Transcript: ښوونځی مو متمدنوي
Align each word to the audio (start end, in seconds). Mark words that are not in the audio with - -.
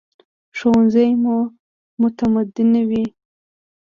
ښوونځی 0.57 1.09
مو 1.23 1.37
متمدنوي 2.01 3.03